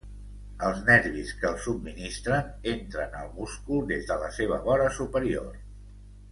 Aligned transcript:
Els 0.69 0.79
nervis 0.87 1.33
que 1.41 1.47
el 1.49 1.59
subministren 1.65 2.49
entren 2.73 3.15
al 3.21 3.31
múscul 3.37 3.87
des 3.95 4.11
de 4.13 4.19
la 4.25 4.33
seva 4.41 4.61
vora 4.69 4.93
superior. 5.01 5.57